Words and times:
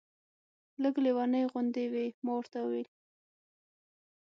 لږ 0.81 0.95
لېونۍ 1.03 1.43
غوندې 1.51 1.85
وې. 1.91 2.05
ما 2.23 2.31
ورته 2.37 2.59
وویل. 2.61 2.87